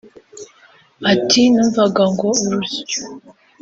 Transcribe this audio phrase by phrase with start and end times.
[1.13, 3.01] Ati “Numvaga ngo urusyo